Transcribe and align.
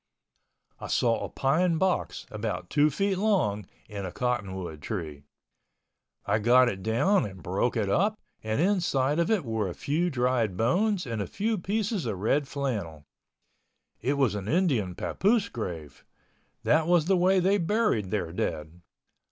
I 0.79 0.87
saw 0.87 1.23
a 1.23 1.29
pine 1.29 1.77
box 1.77 2.25
about 2.31 2.71
two 2.71 2.89
feet 2.89 3.19
long 3.19 3.67
in 3.87 4.03
a 4.03 4.11
cottonwood 4.11 4.81
tree. 4.81 5.25
I 6.25 6.39
got 6.39 6.69
it 6.69 6.81
down 6.81 7.23
and 7.23 7.43
broke 7.43 7.77
it 7.77 7.87
up 7.87 8.17
and 8.41 8.59
inside 8.59 9.19
of 9.19 9.29
it 9.29 9.45
were 9.45 9.69
a 9.69 9.75
few 9.75 10.09
dried 10.09 10.57
bones 10.57 11.05
and 11.05 11.21
a 11.21 11.27
few 11.27 11.55
pieces 11.55 12.07
of 12.07 12.17
red 12.17 12.47
flannel. 12.47 13.03
It 14.01 14.13
was 14.13 14.33
an 14.33 14.47
Indian 14.47 14.95
papoose 14.95 15.49
grave—that 15.49 16.87
was 16.87 17.05
the 17.05 17.15
way 17.15 17.39
they 17.39 17.59
buried 17.59 18.09
their 18.09 18.31
dead. 18.33 18.81